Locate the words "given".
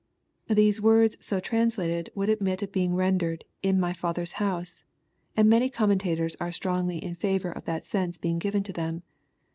8.39-8.63